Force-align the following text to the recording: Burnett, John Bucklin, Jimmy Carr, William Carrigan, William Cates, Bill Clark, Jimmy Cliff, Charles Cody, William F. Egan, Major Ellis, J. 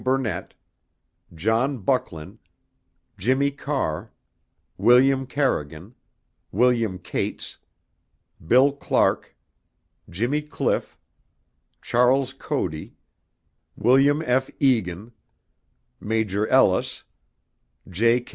Burnett, 0.03 0.55
John 1.31 1.77
Bucklin, 1.83 2.39
Jimmy 3.19 3.51
Carr, 3.51 4.11
William 4.75 5.27
Carrigan, 5.27 5.93
William 6.51 6.97
Cates, 6.97 7.59
Bill 8.43 8.71
Clark, 8.71 9.35
Jimmy 10.09 10.41
Cliff, 10.41 10.97
Charles 11.83 12.33
Cody, 12.33 12.95
William 13.77 14.23
F. 14.25 14.49
Egan, 14.59 15.11
Major 15.99 16.47
Ellis, 16.47 17.03
J. 17.87 18.25